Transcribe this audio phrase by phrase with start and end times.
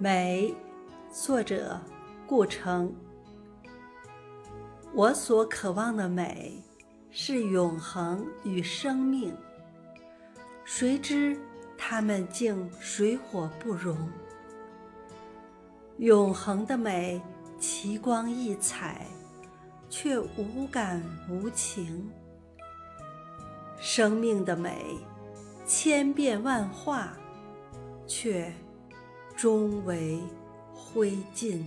[0.00, 0.54] 美，
[1.10, 1.80] 作者
[2.24, 2.94] 顾城。
[4.94, 6.62] 我所渴望的美，
[7.10, 9.36] 是永恒与生命。
[10.64, 11.36] 谁知
[11.76, 14.08] 它们竟水火不容。
[15.96, 17.20] 永恒的美，
[17.58, 19.04] 奇光异彩，
[19.90, 22.08] 却无感无情。
[23.80, 24.96] 生命的美，
[25.66, 27.16] 千变万化，
[28.06, 28.54] 却
[29.38, 30.18] 终为
[30.74, 31.62] 灰烬。